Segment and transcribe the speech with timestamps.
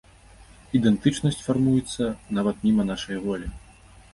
[0.77, 2.09] Ідэнтычнасць фармуецца,
[2.39, 3.47] нават міма нашае волі.